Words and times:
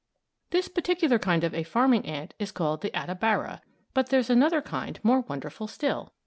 ]This 0.49 0.67
particular 0.67 1.19
kind 1.19 1.43
of 1.43 1.53
a 1.53 1.61
farming 1.61 2.07
ant 2.07 2.33
is 2.39 2.51
called 2.51 2.81
the 2.81 2.89
Attabara, 2.89 3.61
but 3.93 4.09
there's 4.09 4.31
another 4.31 4.59
kind 4.59 4.99
more 5.03 5.19
wonderful 5.21 5.67
still. 5.67 6.11